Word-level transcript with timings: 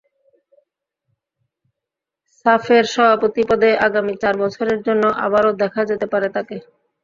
সাফের 2.37 2.83
সভাপতি 2.93 3.41
পদে 3.49 3.69
আগামী 3.87 4.13
চার 4.21 4.35
বছরের 4.43 4.79
জন্য 4.87 5.03
আবারও 5.25 5.51
দেখা 5.61 5.81
যেতে 5.89 6.05
পারে 6.13 6.27
তাঁকে। 6.35 6.57